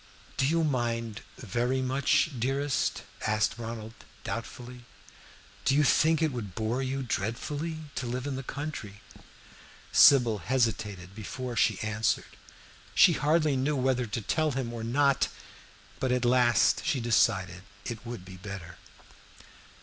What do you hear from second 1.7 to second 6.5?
much, dearest?" asked Ronald, doubtfully. "Do you think it